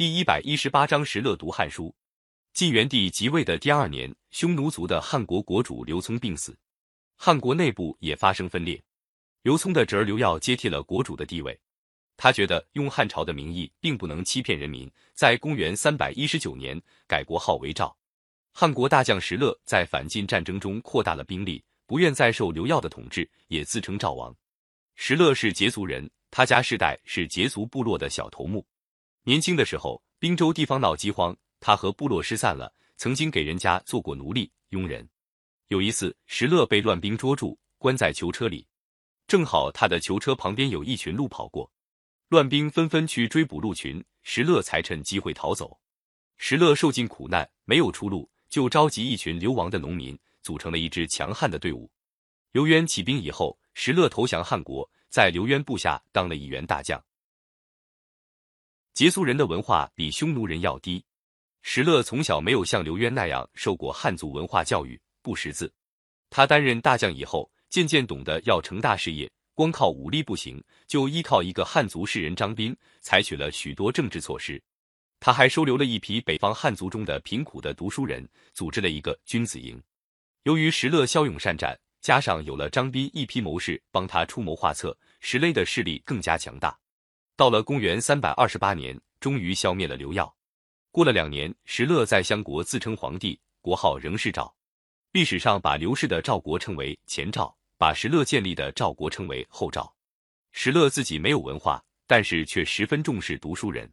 [0.00, 1.88] 第一百一十八章石勒读《汉书》。
[2.54, 6.56] 晋元帝即位的第二年，匈奴族的汉国国主刘聪病死，
[7.16, 8.82] 汉国内部也发生分裂。
[9.42, 11.60] 刘聪的侄儿刘耀接替了国主的地位。
[12.16, 17.94] 他觉得用汉朝的名义并不能欺骗人民，在公元三百一十九年改国号为赵。
[18.54, 24.34] 汉国大将石勒在反晋战争中扩大了兵力，不愿再受刘耀的统治，也自称赵王。
[24.94, 28.66] 石勒是羯族人，他家世代是羯族部落的小头目。
[29.24, 35.06] 年轻的时候，滨州地方闹饥荒，他和部落失散了，曾经给人家做过奴隶佣人。
[35.68, 38.66] 有一次，石勒被乱兵捉住，关在囚车里，
[39.26, 41.70] 正好他的囚车旁边有一群鹿跑过。
[42.28, 45.78] 乱兵纷纷去追捕鹿群，石勒才趁机会逃走。
[46.38, 51.90] 石勒受尽苦难，没有出路，就召集一群流亡的农民，组成了一支强悍的队伍。
[52.52, 57.02] 刘渊起兵以后，石勒投降汉国，在刘渊部下当了一员大将。
[58.94, 61.02] 羯族人的文化比匈奴人要低，
[61.62, 65.72] 石勒从小没有像刘渊那样受过汉族文化教育，不识字。
[66.28, 69.30] 他担任大将以后，渐渐懂得要成大事业。
[69.54, 74.62] 光靠武力不行，就依靠一个汉族士人张斌，采取了许多政治措施。
[75.18, 79.78] 他还收留了一批北方汉族中的贫苦的读书人，组织了一个君子营。
[80.44, 86.79] 由于石勒骁勇善战，加上有了张斌一批谋士帮他出谋划策，石勒的势力更加强大。
[87.40, 90.30] 到了公元三百二十八年，终于消灭了刘耀。
[90.90, 94.54] 过了两年，石勒在襄国自称皇帝，国号仍是赵。
[95.12, 97.56] 历史上把刘氏的赵国称为前赵。
[97.78, 99.90] 把石勒建立的赵国称为后赵。
[100.52, 103.90] 石勒自己没有文化，但是却十分重视读书人。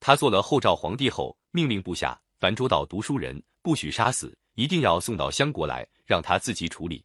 [0.00, 7.04] 他做了后赵皇帝后，命令部下凡捉到读书人，不许杀死，一定要送到襄国来，让他自己处理。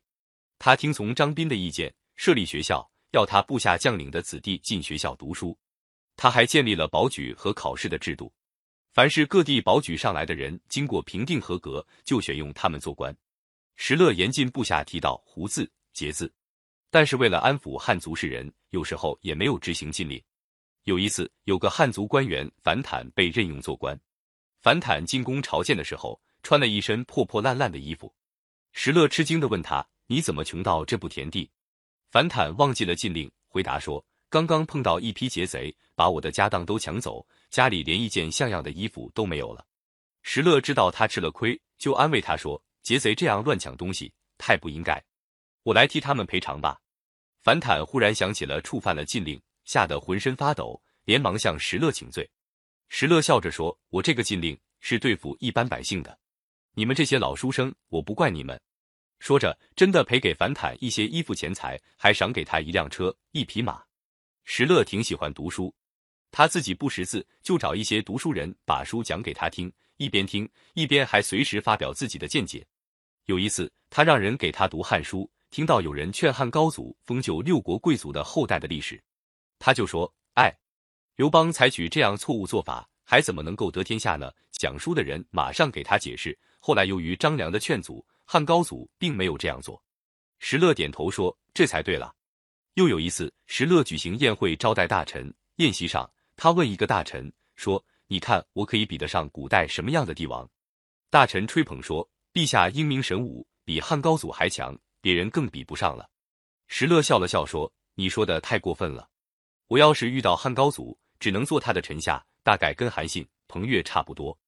[0.57, 5.57] 他听从张斌的意见，设立学校，要他部下将领的子弟进学校读书。
[6.15, 8.31] 他还建立了保举和考试的制度，
[8.91, 13.15] 凡是各地保举上来的人，经过评定合格，就选用他们做官。
[13.75, 15.69] 石勒严禁部下提到“胡”字。
[15.93, 16.33] 节字，
[16.89, 20.19] 但是为了安抚汉族士人，有时候也没有执行禁令。
[20.85, 23.95] 有一次，有个汉族官员樊坦被任用做官。
[24.63, 28.11] 樊坦进宫朝见的时候，穿了一身破破烂烂的衣服。
[28.71, 31.51] 石勒吃惊的问他：“你怎么穷到这步田地？”
[32.09, 39.63] 樊坦忘记了禁令，回答说：“刚刚碰到一批劫贼，把我的家当都抢走，家里连一件像样的衣服都没有了。”
[40.23, 44.99] 石勒知道他吃了亏，就安慰他说：“劫贼这样乱抢东西，太不应该。”
[45.61, 46.81] 我来替他们赔偿吧。
[47.43, 52.27] 樊坦忽然想起了触犯了禁令，吓得浑身发抖，连忙向石勒请罪。
[52.89, 56.17] 石勒笑着说：“我这个禁令是对付一般百姓的，
[56.73, 58.59] 你们这些老书生，我不怪你们。”
[59.19, 63.83] 说着，真的赔给樊坦一些衣服钱财，还赏给他一辆车、一匹马。
[64.43, 65.73] 石勒挺喜欢读书，
[66.31, 72.65] 他自己不识字，就找一些读书人把书讲给他听，一边听一边还随时发表自己的见解。
[73.25, 75.19] 有一次，他让人给他读《汉书》。
[75.49, 78.99] 听到有人劝汉高祖封就六国贵族的后代的历史，
[79.59, 80.51] 他就说：“哎，
[81.15, 86.35] 刘邦采取这样错误做法，还怎么能够得天下呢？”讲书的人马上给他解释。
[86.59, 89.79] 后来由于张良的劝阻，汉高祖并没有这样做。
[90.39, 92.11] 石勒点头说：“这才对了。”
[92.75, 100.49] 又有一次，石勒举行宴会招待大臣，宴席上他问一个大臣说：“你看我可以比得上古代什么样的帝王？”
[101.11, 106.09] 大臣吹捧说：“陛下英明神武，比汉高祖还强。”别人更比不上了。
[106.69, 109.09] 石勒笑了笑说：“你说的太过分了。
[109.67, 114.39] 我要是遇到汉高祖，只能做他的臣下，大概跟韩信、彭越差不多。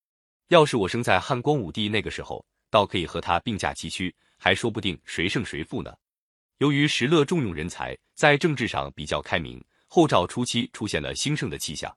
[0.47, 5.94] 要是我生在汉光武帝那个时候，倒可以和他并驾齐驱，还说不定谁胜谁负呢。”
[6.59, 11.93] 由于石勒重用人才，在政治上比较开明，后赵初期出现了兴盛的气象。